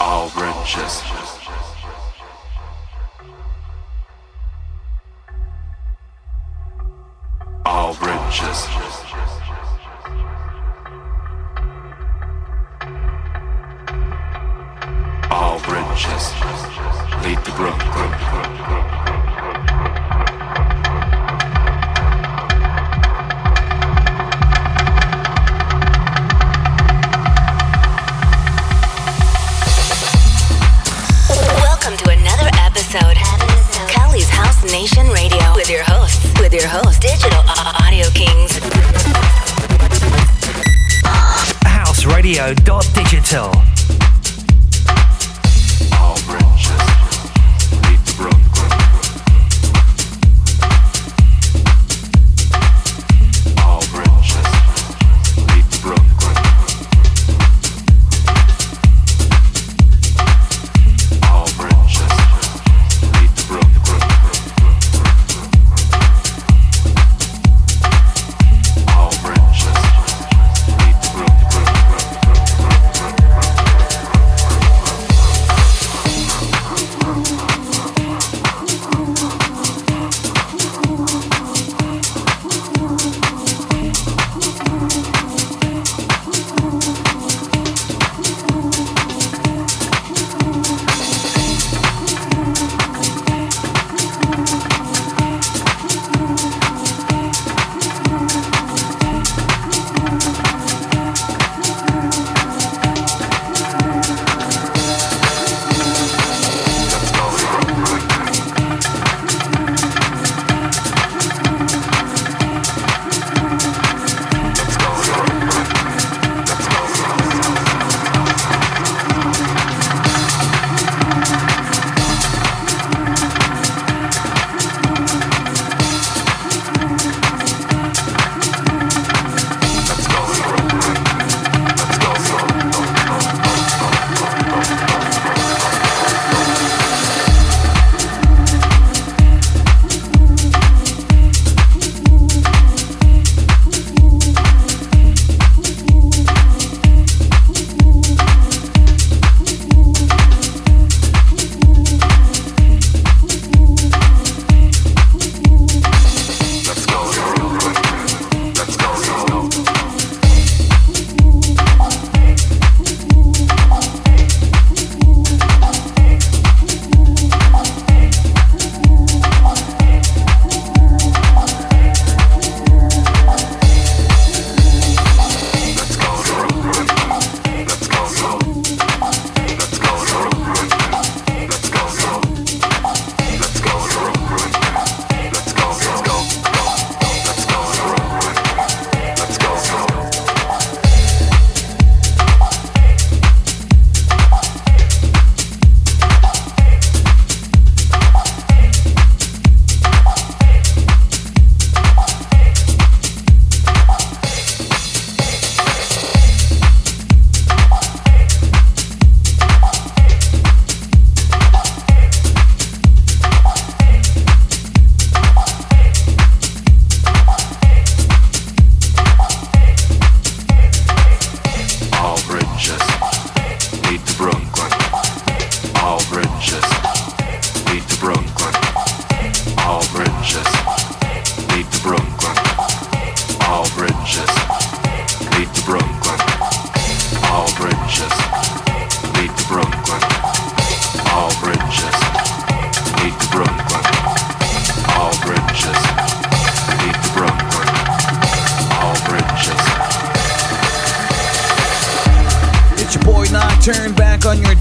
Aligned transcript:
all 0.00 0.28
riches. 0.28 1.02
All 7.66 7.94
riches. 7.94 8.68
All 15.30 15.58
riches. 15.58 16.24
Lead 17.24 17.38
the 17.44 17.52
brook. 17.56 19.13
Nation 34.74 35.06
Radio 35.10 35.54
with 35.54 35.70
your 35.70 35.84
hosts, 35.84 36.40
with 36.40 36.52
your 36.52 36.66
host, 36.66 37.00
Digital 37.00 37.44
Audio 37.86 38.10
Kings. 38.10 38.58
houseradio.digital. 41.64 43.44
All 43.46 43.73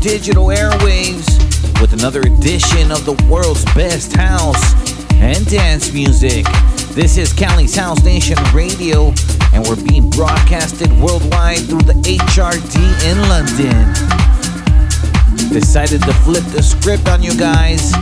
digital 0.04 0.48
airwaves 0.48 1.40
with 1.80 1.94
another 1.94 2.20
edition 2.20 2.92
of 2.92 3.06
the 3.06 3.16
world's 3.32 3.64
best 3.74 4.14
house 4.14 4.74
and 5.14 5.50
dance 5.50 5.94
music. 5.94 6.46
This 6.92 7.18
is 7.18 7.32
Cali's 7.32 7.74
House 7.74 8.04
Nation 8.04 8.38
Radio, 8.54 9.14
and 9.54 9.66
we're 9.66 9.82
being 9.82 10.10
broadcasted 10.10 10.92
worldwide 11.00 11.60
through 11.60 11.84
the 11.84 11.94
HRD 12.04 12.76
in 13.08 13.18
London. 13.32 13.94
Decided 15.54 16.02
to 16.02 16.14
flip 16.26 16.44
the 16.52 16.62
script 16.62 17.08
on 17.08 17.24
you 17.24 17.34
guys, 17.40 17.94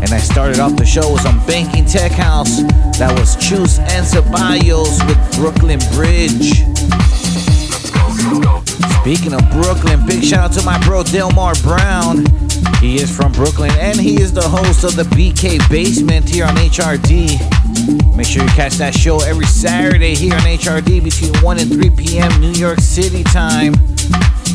and 0.00 0.10
I 0.14 0.18
started 0.18 0.58
off 0.58 0.74
the 0.76 0.86
show 0.86 1.12
with 1.12 1.20
some 1.20 1.44
banking 1.44 1.84
tech 1.84 2.12
house. 2.12 2.62
That 2.96 3.14
was 3.20 3.36
Chus 3.36 3.78
and 3.78 4.06
Ceballos 4.06 5.06
with 5.06 5.36
Brooklyn 5.36 5.80
Bridge. 5.92 6.75
Speaking 9.06 9.34
of 9.34 9.48
Brooklyn, 9.52 10.04
big 10.04 10.22
mm. 10.22 10.30
shout 10.30 10.50
out 10.50 10.52
to 10.54 10.64
my 10.64 10.84
bro 10.84 11.04
Delmar 11.04 11.54
Brown. 11.62 12.26
He 12.80 12.96
is 12.96 13.16
from 13.16 13.30
Brooklyn 13.30 13.70
and 13.78 14.00
he 14.00 14.20
is 14.20 14.32
the 14.32 14.42
host 14.42 14.82
of 14.82 14.96
the 14.96 15.04
BK 15.04 15.60
Basement 15.70 16.28
here 16.28 16.44
on 16.44 16.56
HRD. 16.56 18.16
Make 18.16 18.26
sure 18.26 18.42
you 18.42 18.48
catch 18.48 18.72
that 18.78 18.94
show 18.94 19.20
every 19.20 19.46
Saturday 19.46 20.16
here 20.16 20.34
on 20.34 20.40
HRD 20.40 21.04
between 21.04 21.32
1 21.40 21.60
and 21.60 21.70
3 21.70 21.90
p.m. 21.90 22.40
New 22.40 22.50
York 22.50 22.80
City 22.80 23.22
time. 23.22 23.74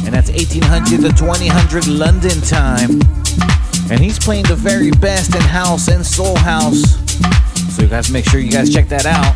and 0.04 0.12
that's 0.12 0.30
1800 0.30 1.00
to 1.00 1.14
2000 1.16 1.98
London 1.98 2.42
time. 2.42 3.00
And 3.90 4.02
he's 4.02 4.20
playing 4.20 4.48
the 4.48 4.58
very 4.58 4.92
best 4.92 5.34
in 5.34 5.40
house 5.44 5.88
and 5.88 6.06
soul 6.06 6.36
house. 6.36 7.00
So 7.74 7.84
you 7.84 7.88
guys 7.88 8.12
make 8.12 8.26
sure 8.26 8.42
you 8.42 8.52
guys 8.52 8.70
check 8.70 8.90
that 8.90 9.06
out. 9.06 9.34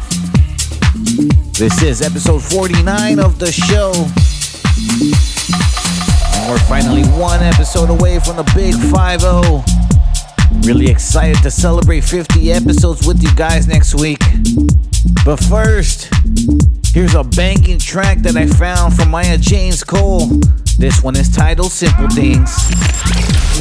This 1.54 1.82
is 1.82 2.02
episode 2.02 2.44
49 2.44 3.20
of 3.20 3.40
the 3.40 3.50
show. 3.50 3.94
And 5.02 6.50
we're 6.50 6.58
finally 6.70 7.04
one 7.20 7.42
episode 7.42 7.90
away 7.90 8.18
from 8.20 8.38
the 8.38 8.50
big 8.56 8.74
5 8.76 9.22
0. 9.22 9.64
Really 10.62 10.90
excited 10.90 11.44
to 11.44 11.52
celebrate 11.52 12.02
50 12.02 12.54
episodes 12.54 13.06
with 13.06 13.22
you 13.22 13.34
guys 13.36 13.68
next 13.68 13.96
week. 13.96 14.20
But 15.26 15.38
first, 15.38 16.10
here's 16.94 17.14
a 17.14 17.26
banging 17.26 17.80
track 17.80 18.20
that 18.20 18.38
I 18.38 18.48
found 18.48 18.96
from 18.96 19.12
Maya 19.12 19.38
Jane 19.38 19.74
Coles. 19.86 20.40
This 20.78 21.04
one 21.04 21.18
is 21.18 21.30
titled 21.30 21.74
Simple 21.74 22.10
Things. 22.10 22.56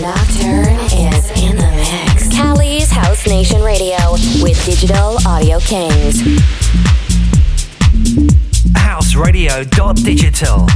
Nocturne 0.01 0.79
is 0.93 1.31
in 1.43 1.57
the 1.57 1.73
mix. 1.75 2.29
Cali's 2.29 2.91
House 2.93 3.27
Nation 3.27 3.61
Radio 3.63 3.97
with 4.41 4.65
Digital 4.65 5.19
Audio 5.27 5.59
Kings. 5.59 6.23
House 8.77 9.17
Radio 9.17 9.65
Digital. 9.65 10.69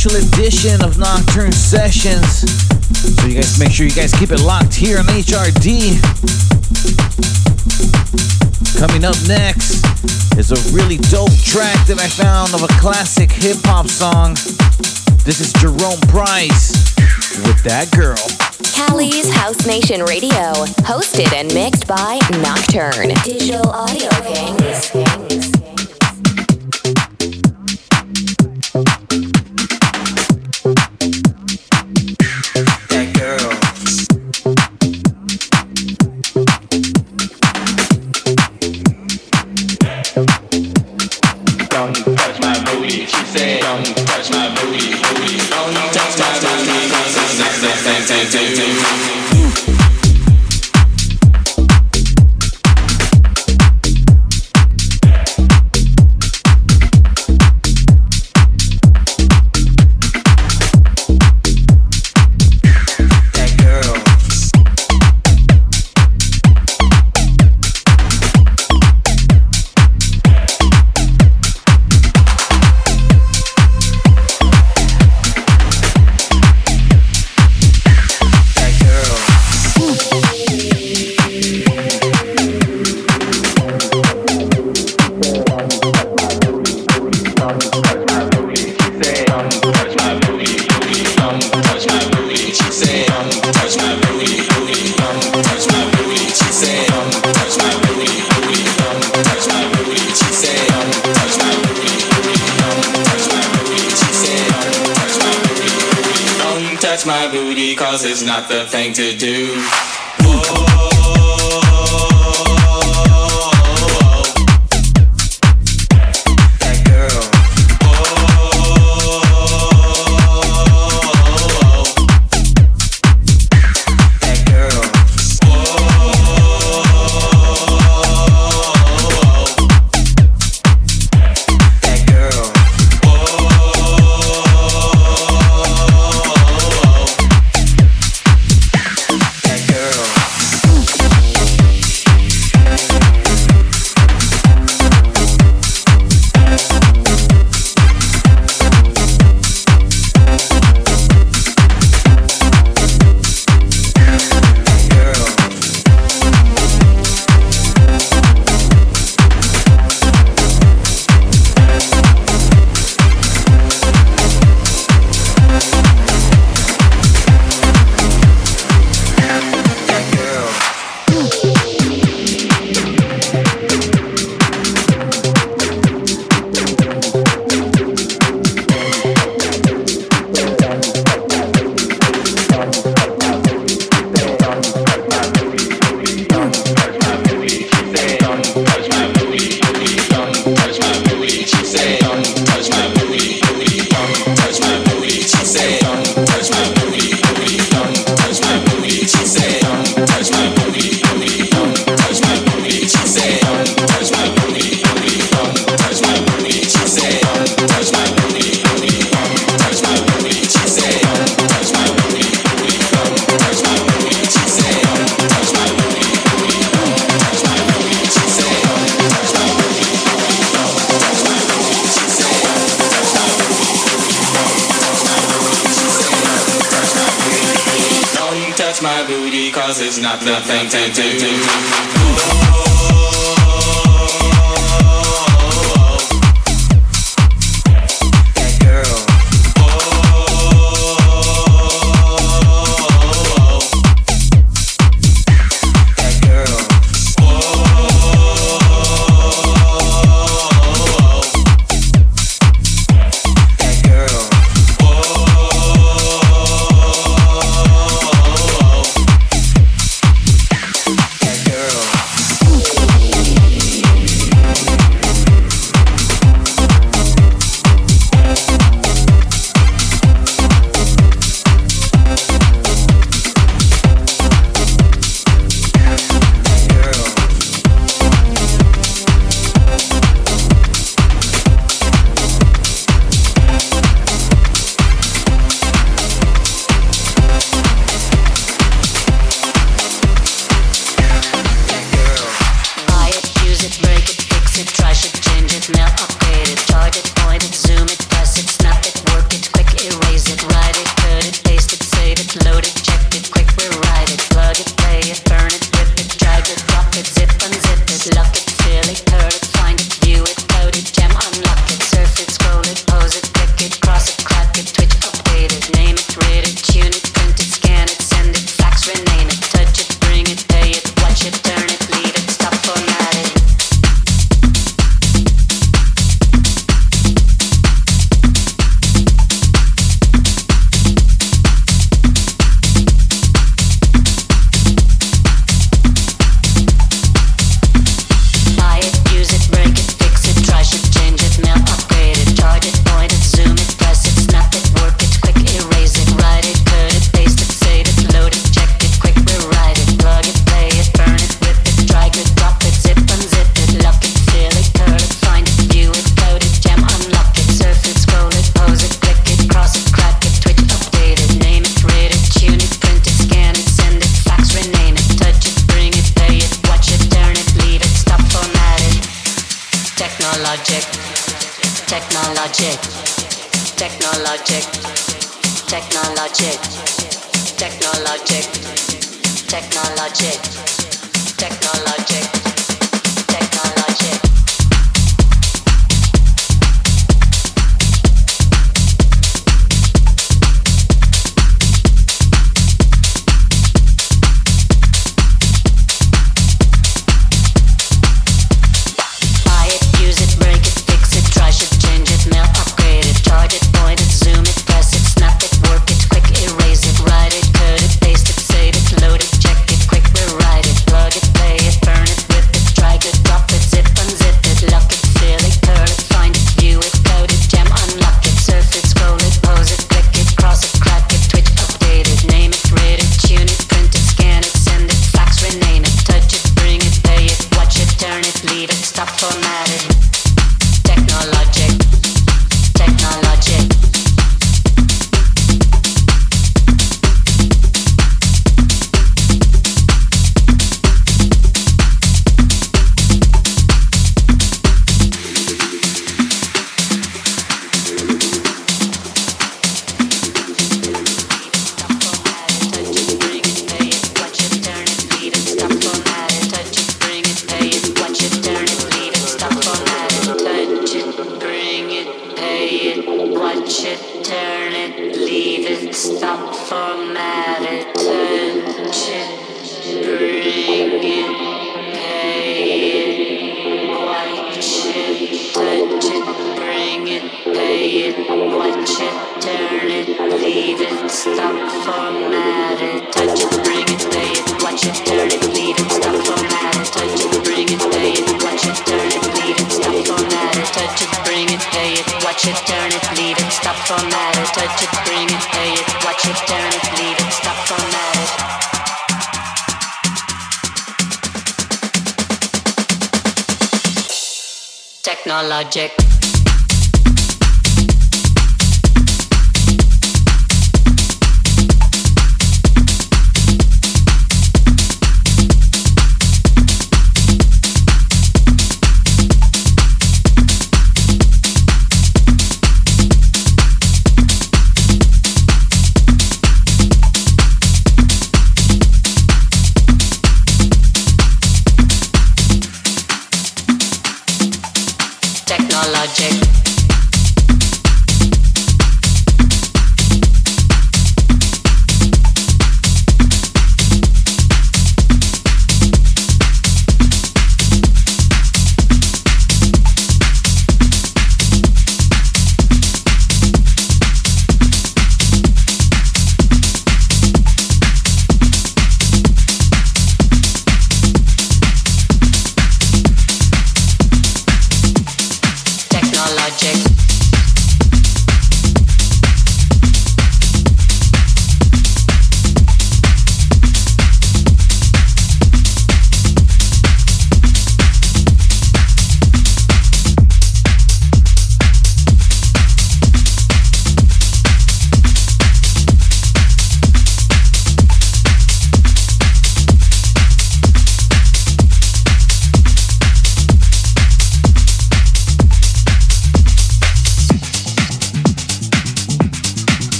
special 0.00 0.28
edition 0.28 0.82
of 0.82 0.96
Nocturne 0.96 1.52
Sessions. 1.52 2.48
So 3.20 3.26
you 3.26 3.34
guys 3.34 3.58
make 3.58 3.70
sure 3.70 3.84
you 3.84 3.92
guys 3.92 4.14
keep 4.14 4.30
it 4.30 4.40
locked 4.40 4.72
here 4.72 4.98
on 4.98 5.04
HRD. 5.04 6.00
Coming 8.78 9.04
up 9.04 9.16
next 9.28 9.84
is 10.38 10.52
a 10.52 10.74
really 10.74 10.96
dope 10.96 11.36
track 11.44 11.86
that 11.86 11.98
I 12.00 12.08
found 12.08 12.54
of 12.54 12.62
a 12.62 12.72
classic 12.80 13.30
hip 13.30 13.58
hop 13.64 13.88
song. 13.88 14.36
This 15.26 15.38
is 15.40 15.52
Jerome 15.60 16.00
Price 16.08 16.72
with 17.44 17.62
that 17.64 17.90
girl. 17.94 18.16
Cali's 18.72 19.30
House 19.34 19.66
Nation 19.66 20.02
Radio, 20.04 20.64
hosted 20.88 21.30
and 21.34 21.52
mixed 21.52 21.86
by 21.86 22.18
Nocturne. 22.40 23.12
Digital 23.22 23.68
audio 23.68 24.08
kings. 24.24 25.59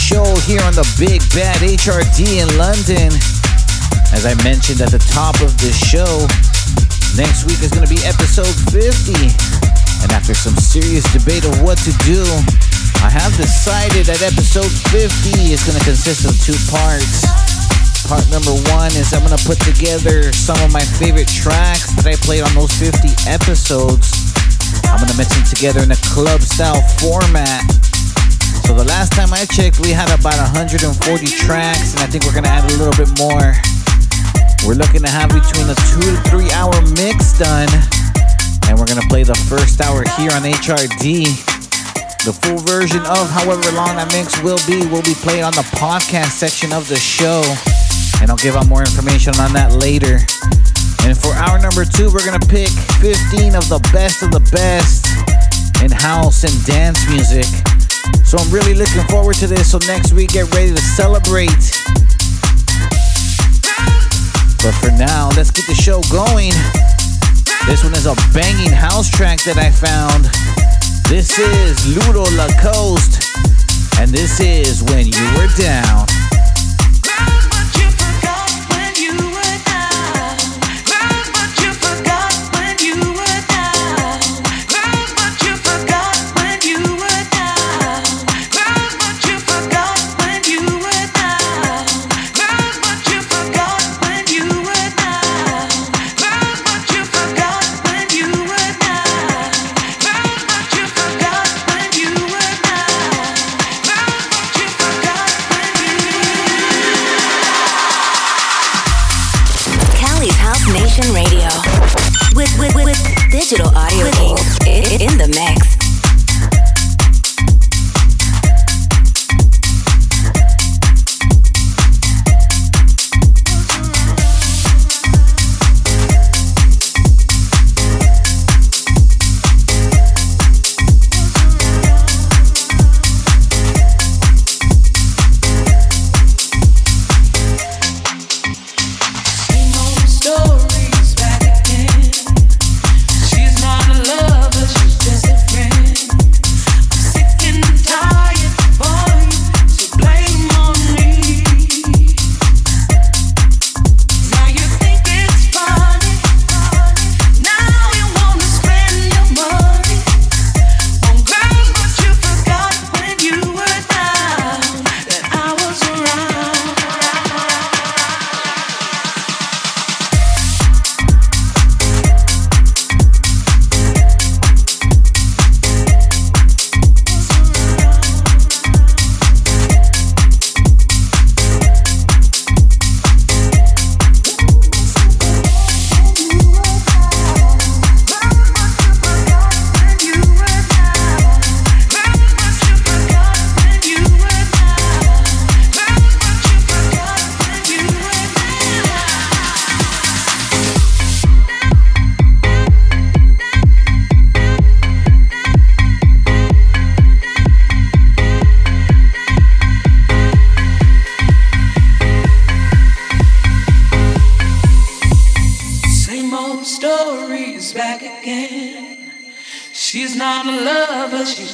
Show 0.00 0.24
here 0.48 0.64
on 0.64 0.72
the 0.72 0.86
Big 0.96 1.20
Bad 1.36 1.60
HRD 1.60 2.40
in 2.40 2.48
London. 2.56 3.12
As 4.16 4.24
I 4.24 4.32
mentioned 4.40 4.80
at 4.80 4.88
the 4.88 5.02
top 5.12 5.36
of 5.44 5.52
this 5.60 5.76
show, 5.76 6.24
next 7.20 7.44
week 7.44 7.60
is 7.60 7.68
going 7.68 7.84
to 7.84 7.92
be 7.92 8.00
episode 8.08 8.48
50. 8.72 9.12
And 10.00 10.08
after 10.16 10.32
some 10.32 10.56
serious 10.56 11.04
debate 11.12 11.44
of 11.44 11.52
what 11.60 11.76
to 11.84 11.92
do, 12.08 12.24
I 13.04 13.12
have 13.12 13.36
decided 13.36 14.08
that 14.08 14.24
episode 14.24 14.72
50 14.88 15.52
is 15.52 15.60
going 15.68 15.76
to 15.76 15.84
consist 15.84 16.24
of 16.24 16.32
two 16.40 16.56
parts. 16.72 17.28
Part 18.08 18.24
number 18.32 18.56
one 18.72 18.90
is 18.96 19.12
I'm 19.12 19.20
going 19.20 19.36
to 19.36 19.44
put 19.44 19.60
together 19.60 20.32
some 20.32 20.56
of 20.64 20.72
my 20.72 20.82
favorite 20.96 21.28
tracks 21.28 21.92
that 22.00 22.08
I 22.08 22.16
played 22.24 22.40
on 22.40 22.56
those 22.56 22.72
50 22.72 23.28
episodes. 23.28 24.32
I'm 24.88 24.96
going 24.96 25.12
to 25.12 25.18
mix 25.20 25.36
them 25.36 25.44
together 25.44 25.84
in 25.84 25.92
a 25.92 26.00
club 26.08 26.40
style 26.40 26.80
format. 27.04 27.89
So 28.70 28.76
the 28.76 28.84
last 28.84 29.10
time 29.10 29.34
I 29.34 29.42
checked, 29.50 29.80
we 29.82 29.90
had 29.90 30.14
about 30.14 30.38
140 30.38 30.86
tracks, 31.42 31.90
and 31.90 32.02
I 32.02 32.06
think 32.06 32.22
we're 32.22 32.38
to 32.38 32.46
add 32.46 32.62
a 32.70 32.78
little 32.78 32.94
bit 32.94 33.10
more. 33.18 33.50
We're 34.62 34.78
looking 34.78 35.02
to 35.02 35.10
have 35.10 35.26
between 35.34 35.66
a 35.66 35.74
two 35.90 36.06
to 36.06 36.14
three 36.30 36.46
hour 36.54 36.70
mix 36.94 37.34
done. 37.34 37.66
And 38.70 38.78
we're 38.78 38.86
gonna 38.86 39.10
play 39.10 39.26
the 39.26 39.34
first 39.50 39.82
hour 39.82 40.06
here 40.14 40.30
on 40.30 40.46
HRD. 40.46 41.26
The 42.22 42.30
full 42.30 42.62
version 42.62 43.02
of 43.10 43.26
however 43.34 43.74
long 43.74 43.98
that 43.98 44.06
mix 44.14 44.38
will 44.38 44.62
be 44.70 44.86
will 44.86 45.02
be 45.02 45.18
played 45.18 45.42
on 45.42 45.50
the 45.58 45.66
podcast 45.74 46.38
section 46.38 46.70
of 46.70 46.86
the 46.86 46.94
show. 46.94 47.42
And 48.22 48.30
I'll 48.30 48.38
give 48.38 48.54
out 48.54 48.70
more 48.70 48.86
information 48.86 49.34
on 49.42 49.50
that 49.58 49.82
later. 49.82 50.22
And 51.02 51.18
for 51.18 51.34
hour 51.34 51.58
number 51.58 51.82
two, 51.82 52.06
we're 52.14 52.22
gonna 52.22 52.38
pick 52.46 52.70
15 53.02 53.58
of 53.58 53.66
the 53.66 53.82
best 53.90 54.22
of 54.22 54.30
the 54.30 54.46
best 54.54 55.10
in 55.82 55.90
house 55.90 56.46
and 56.46 56.54
dance 56.62 57.02
music. 57.10 57.50
So 58.30 58.38
I'm 58.38 58.52
really 58.52 58.74
looking 58.74 59.02
forward 59.08 59.34
to 59.38 59.48
this. 59.48 59.72
So 59.72 59.78
next 59.88 60.12
week, 60.12 60.30
get 60.30 60.54
ready 60.54 60.70
to 60.70 60.80
celebrate. 60.80 61.50
But 64.62 64.70
for 64.78 64.92
now, 64.92 65.30
let's 65.34 65.50
get 65.50 65.66
the 65.66 65.74
show 65.74 66.00
going. 66.12 66.52
This 67.66 67.82
one 67.82 67.92
is 67.94 68.06
a 68.06 68.14
banging 68.32 68.70
house 68.70 69.10
track 69.10 69.42
that 69.42 69.58
I 69.58 69.72
found. 69.72 70.26
This 71.08 71.40
is 71.40 71.88
Ludo 71.88 72.22
Lacoste, 72.36 73.18
and 73.98 74.12
this 74.12 74.38
is 74.38 74.84
When 74.84 75.08
You 75.08 75.24
Were 75.34 75.48
Down. 75.58 76.06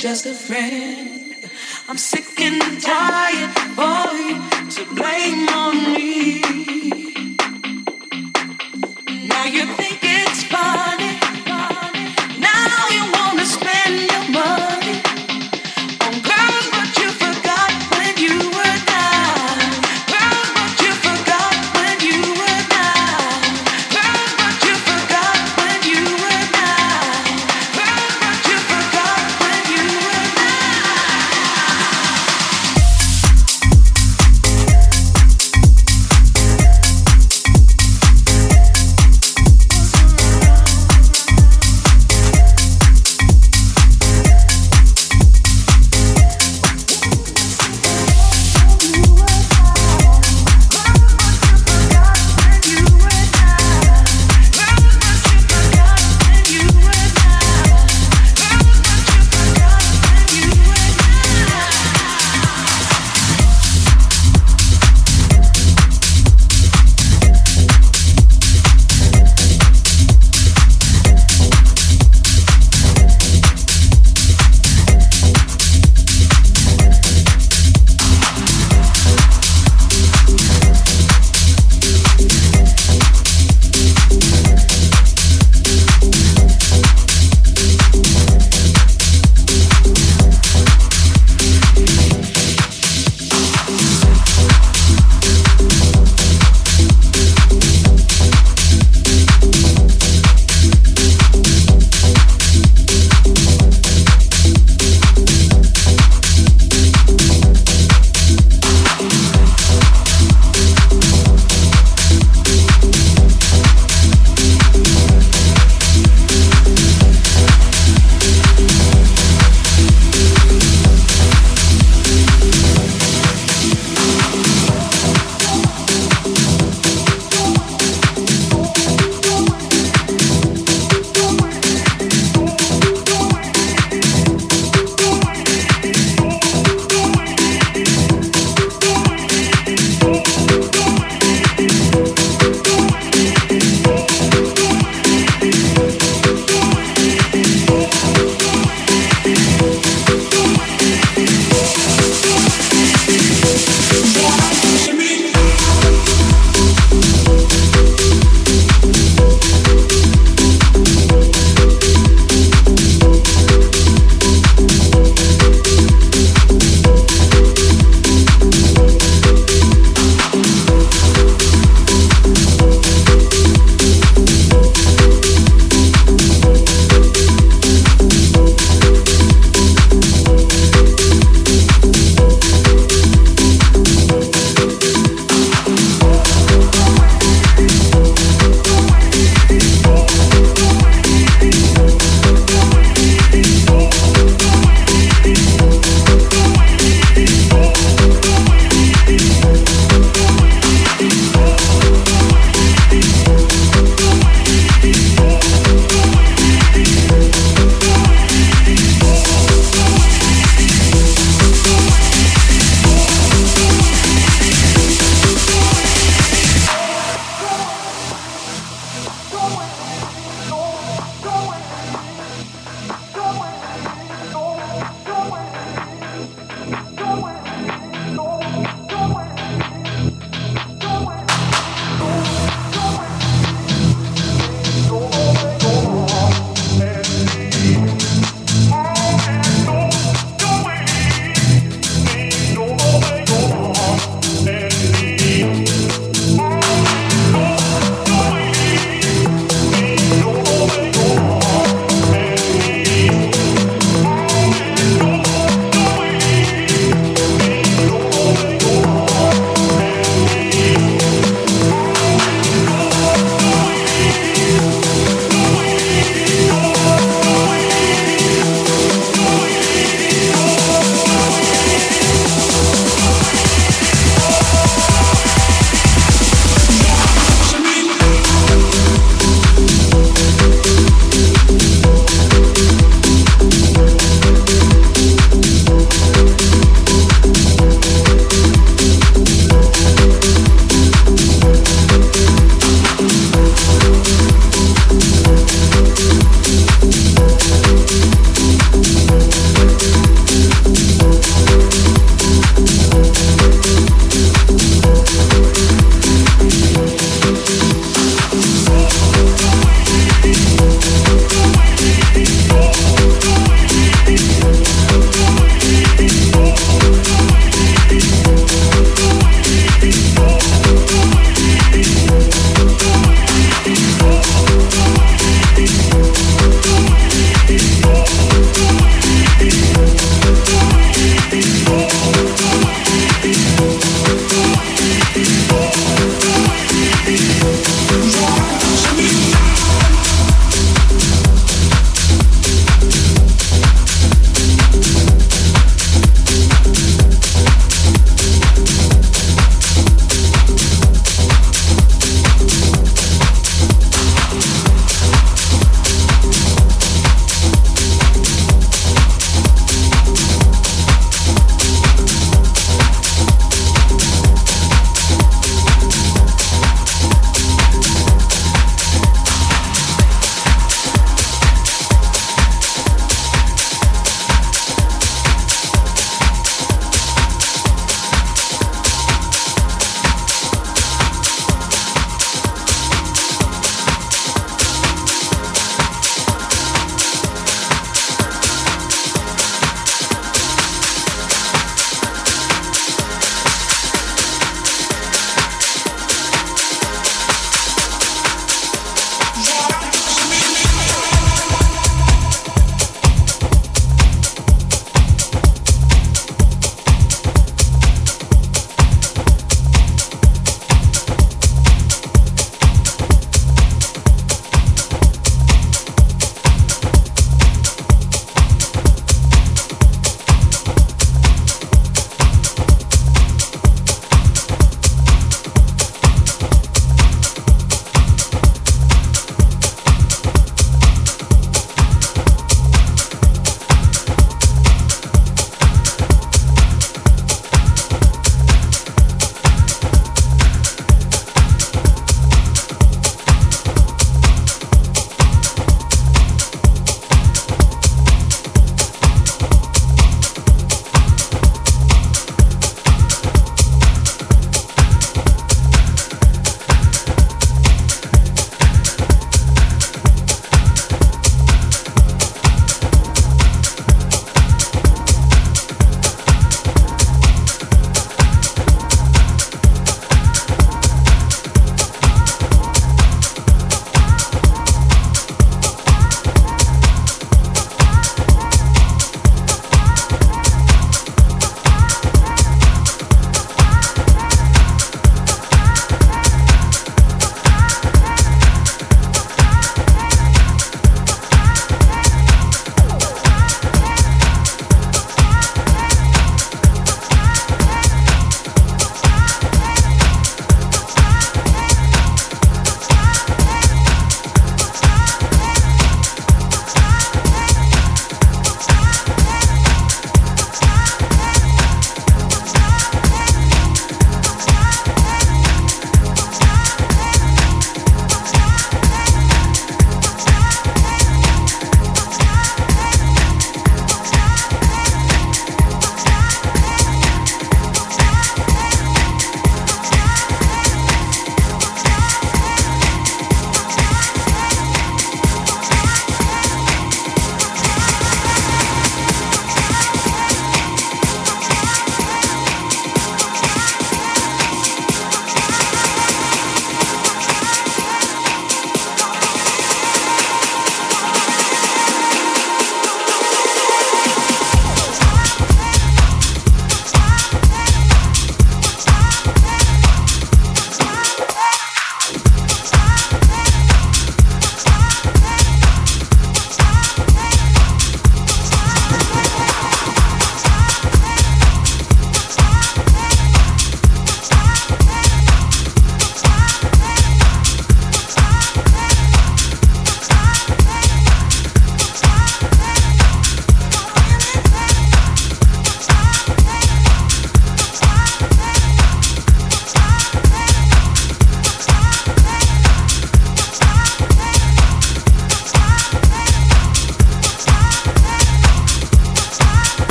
Just 0.00 0.24
a 0.24 0.32
friend. 0.32 0.99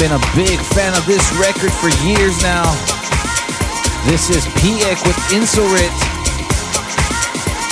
Been 0.00 0.12
a 0.12 0.34
big 0.34 0.58
fan 0.58 0.96
of 0.96 1.04
this 1.04 1.20
record 1.36 1.70
for 1.70 1.90
years 2.08 2.40
now. 2.40 2.64
This 4.06 4.30
is 4.30 4.42
Piek 4.56 4.96
with 5.06 5.16
Insorit. 5.28 5.92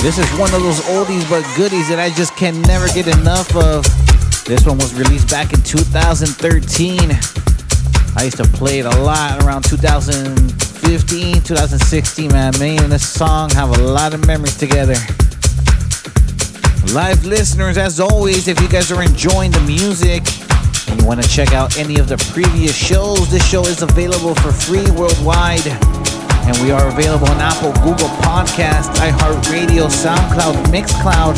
This 0.03 0.19
is 0.19 0.29
one 0.39 0.53
of 0.53 0.63
those 0.63 0.81
oldies 0.93 1.25
but 1.31 1.43
goodies 1.57 1.89
that 1.89 1.99
I 1.99 2.11
just 2.11 2.37
can 2.37 2.61
never 2.63 2.87
get 2.89 3.07
enough 3.07 3.57
of. 3.57 3.83
This 4.45 4.67
one 4.67 4.77
was 4.77 4.93
released 4.93 5.31
back 5.31 5.55
in 5.55 5.63
2013. 5.63 6.99
I 8.15 8.25
used 8.25 8.37
to 8.37 8.45
play 8.45 8.81
it 8.81 8.85
a 8.85 9.01
lot 9.01 9.43
around 9.43 9.63
2015, 9.65 11.43
2016, 11.43 12.31
man. 12.31 12.53
Me 12.61 12.77
and 12.77 12.93
this 12.93 13.09
song 13.09 13.49
have 13.51 13.71
a 13.71 13.83
lot 13.83 14.13
of 14.13 14.27
memories 14.27 14.59
together. 14.59 14.97
Live 16.93 17.25
listeners, 17.25 17.79
as 17.79 17.99
always, 17.99 18.49
if 18.49 18.61
you 18.61 18.69
guys 18.69 18.93
are 18.93 19.03
enjoying 19.03 19.51
the 19.51 19.63
music 19.63 20.25
and 20.89 21.01
you 21.01 21.07
want 21.07 21.23
to 21.23 21.29
check 21.29 21.53
out 21.53 21.77
any 21.79 21.99
of 21.99 22.09
the 22.09 22.17
previous 22.33 22.75
shows, 22.75 23.31
this 23.31 23.47
show 23.47 23.63
is 23.63 23.83
available 23.83 24.35
for 24.37 24.53
free 24.53 24.89
worldwide. 24.93 25.67
And 26.49 26.57
we 26.65 26.71
are 26.71 26.89
available 26.89 27.29
on 27.29 27.41
Apple, 27.41 27.73
Google 27.85 28.09
Podcast, 28.25 28.97
iHeartRadio, 28.97 29.93
SoundCloud, 29.93 30.73
Mixcloud. 30.73 31.37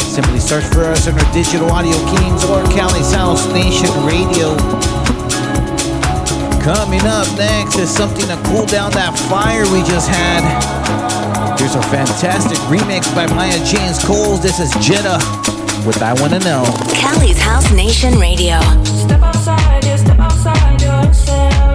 Simply 0.00 0.38
search 0.38 0.64
for 0.64 0.84
us 0.84 1.08
under 1.08 1.24
Digital 1.32 1.70
Audio 1.70 1.96
Kings 2.14 2.44
or 2.44 2.62
Cali's 2.70 3.12
House 3.12 3.46
Nation 3.52 3.90
Radio. 4.06 4.54
Coming 6.62 7.02
up 7.02 7.26
next 7.36 7.78
is 7.78 7.90
something 7.90 8.26
to 8.26 8.40
cool 8.46 8.66
down 8.66 8.92
that 8.92 9.18
fire 9.28 9.64
we 9.72 9.82
just 9.82 10.08
had. 10.08 10.46
Here's 11.58 11.74
a 11.74 11.82
fantastic 11.90 12.58
remix 12.70 13.12
by 13.14 13.26
Maya 13.34 13.58
Jane 13.64 13.94
Coles. 14.06 14.42
This 14.42 14.60
is 14.60 14.70
Jetta 14.84 15.18
with 15.86 16.02
I 16.02 16.12
Wanna 16.20 16.38
Know. 16.40 16.64
Cali's 16.94 17.38
House 17.40 17.70
Nation 17.72 18.18
Radio. 18.18 18.60
Step 18.84 19.22
outside, 19.22 19.84
yeah, 19.84 19.96
step 19.96 20.18
outside 20.18 20.80
yourself. 20.80 21.71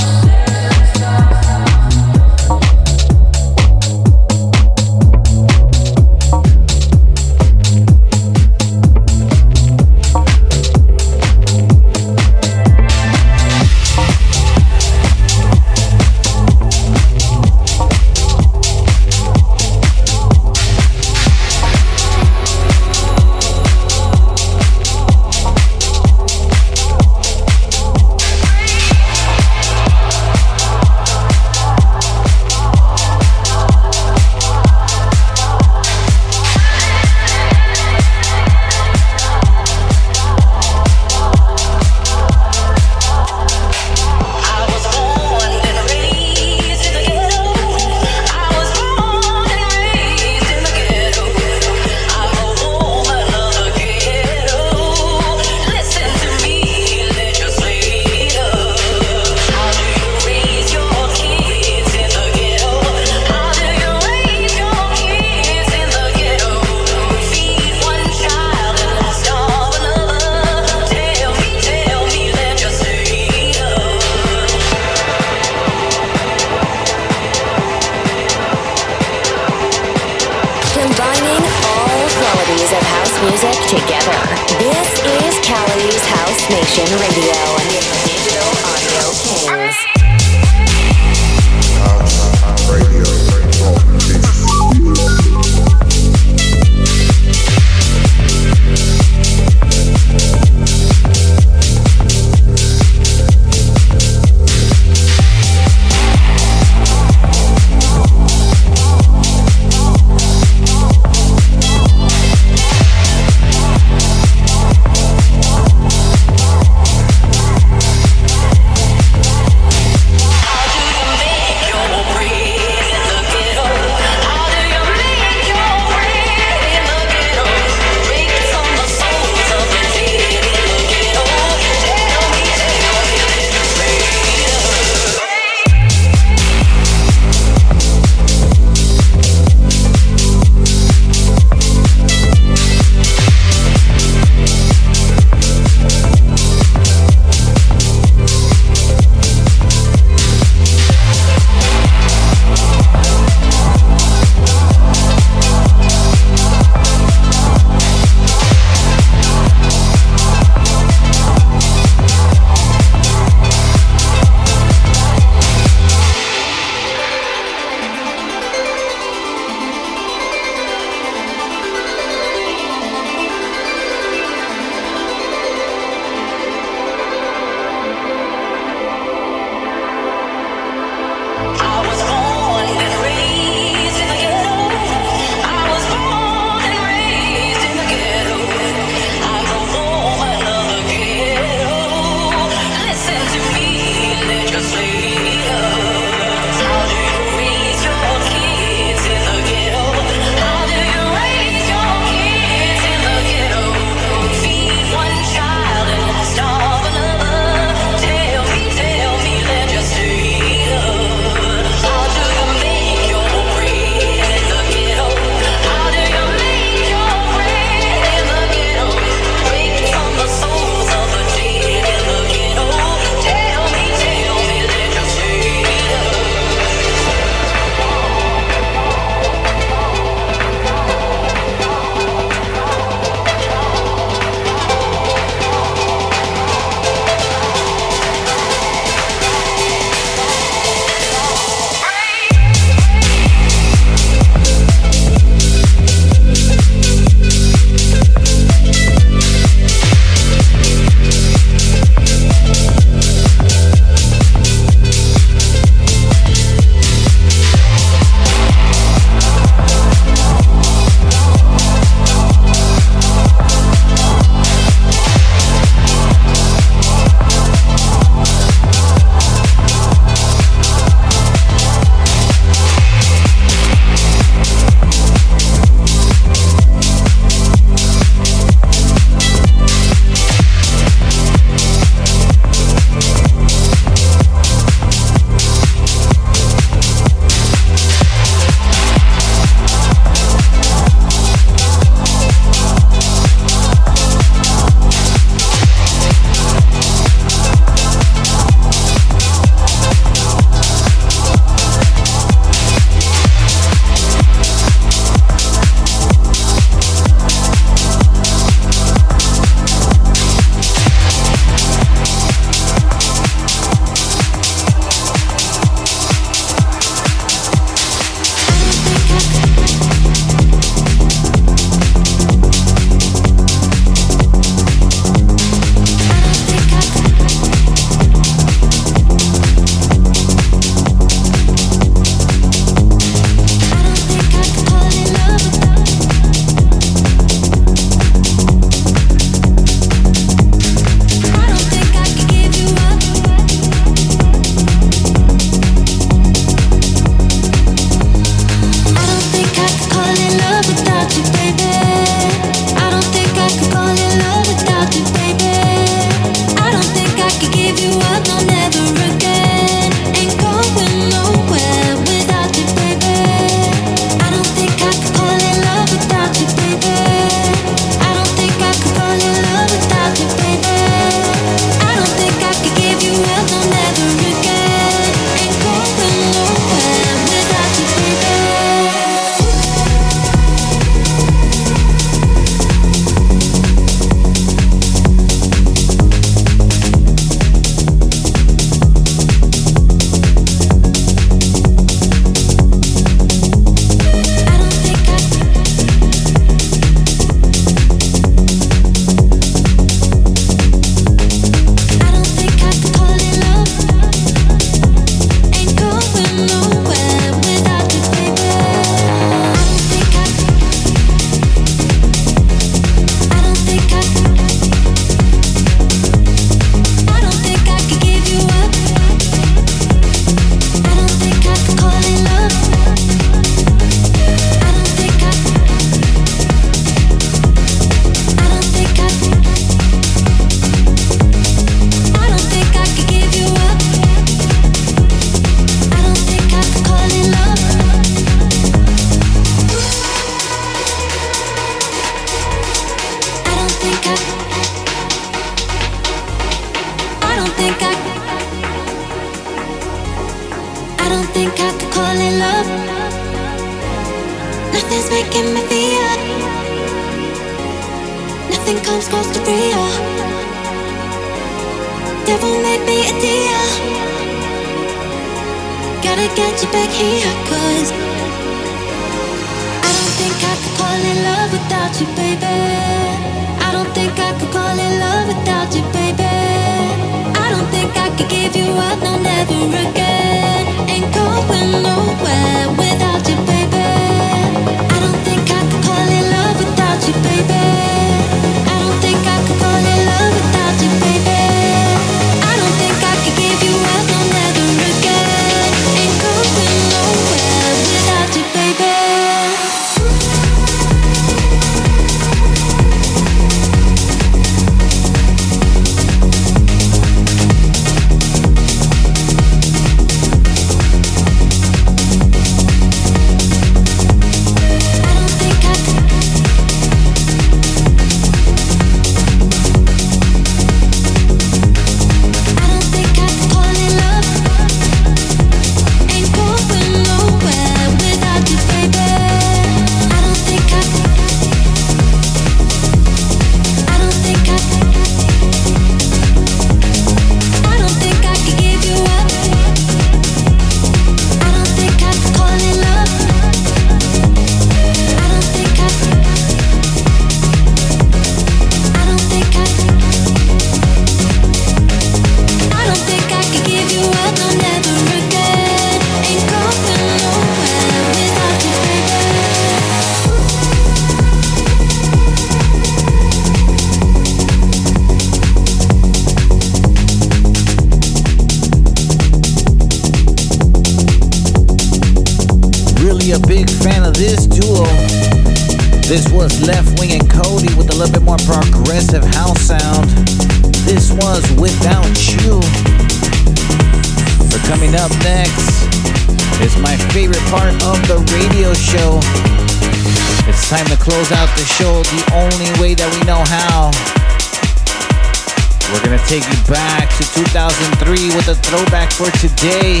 gonna 596.16 596.28
take 596.28 596.48
you 596.48 596.60
back 596.72 597.08
to 597.16 597.24
2003 597.44 598.32
with 598.36 598.48
a 598.48 598.56
throwback 598.64 599.12
for 599.12 599.28
today. 599.36 600.00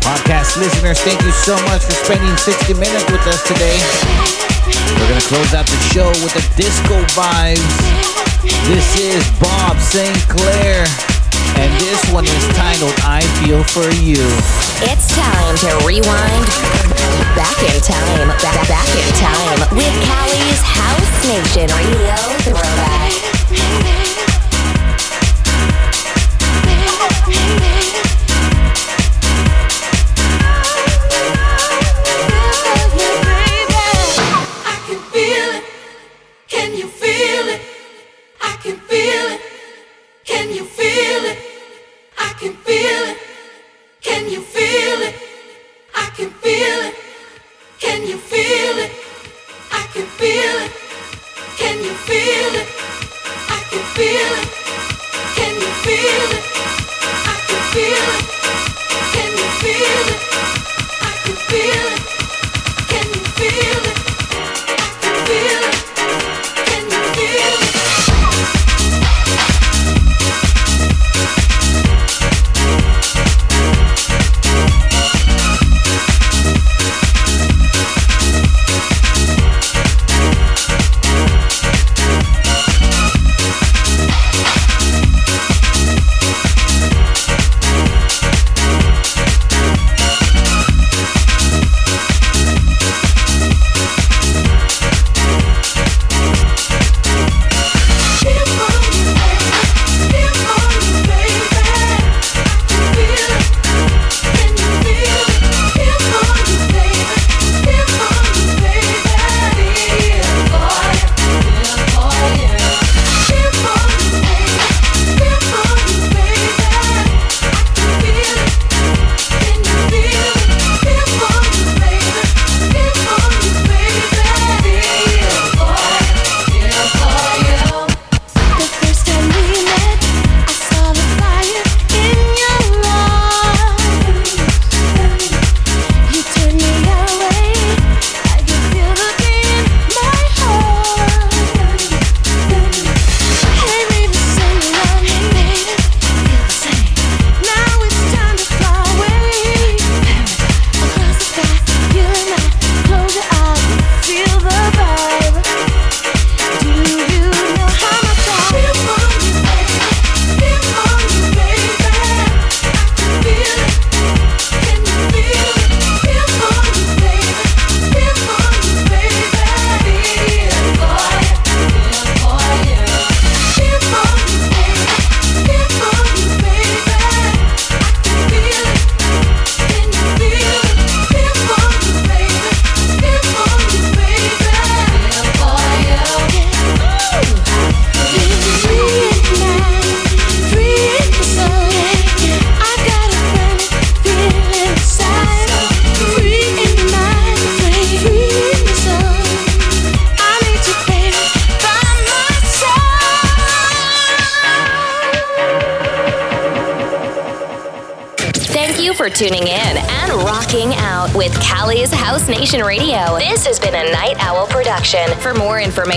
Podcast 0.00 0.56
listeners, 0.56 0.98
thank 1.04 1.20
you 1.22 1.32
so 1.32 1.54
much 1.68 1.84
for 1.84 1.92
spending 1.92 2.36
60 2.36 2.74
minutes 2.74 3.04
with 3.12 3.20
us 3.28 3.42
today. 3.44 3.76
We're 4.96 5.08
gonna 5.12 5.28
close 5.28 5.52
out 5.52 5.66
the 5.66 5.80
show 5.92 6.08
with 6.24 6.32
a 6.40 6.44
disco 6.56 7.04
vibes. 7.12 7.76
This 8.64 8.86
is 8.96 9.20
Bob 9.38 9.76
St. 9.78 10.16
Clair, 10.28 10.86
and 11.60 11.70
this 11.80 12.00
one 12.12 12.24
is 12.24 12.44
titled 12.56 12.96
I 13.04 13.20
Feel 13.42 13.62
For 13.64 13.88
You. 14.00 14.24
It's 14.88 15.06
time 15.12 15.56
to 15.68 15.70
rewind 15.84 16.48
back 17.36 17.58
in 17.60 17.76
time, 17.84 18.28
back, 18.40 18.56
back 18.68 18.88
in 18.88 19.10
time 19.20 19.60
with 19.76 19.94
Cali's 20.08 20.62
House 20.64 21.12
Nation 21.28 21.68
Radio 21.76 22.16
Throwback. 22.40 23.01
you. 27.32 27.61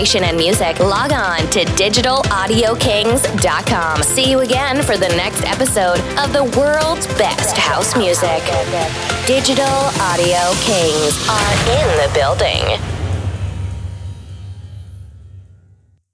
Information 0.05 0.29
and 0.29 0.37
music, 0.37 0.77
log 0.79 1.11
on 1.11 1.39
to 1.49 1.65
digitalaudiokings.com. 1.65 4.03
See 4.03 4.29
you 4.29 4.41
again 4.41 4.83
for 4.83 4.97
the 4.97 5.07
next 5.09 5.43
episode 5.45 5.99
of 6.19 6.31
the 6.31 6.43
world's 6.59 7.07
best 7.17 7.57
house 7.57 7.97
music. 7.97 8.43
Digital 9.25 9.65
Audio 9.65 10.53
Kings 10.61 11.27
are 11.27 11.53
in 11.73 11.87
the 11.97 12.07
building. 12.13 12.94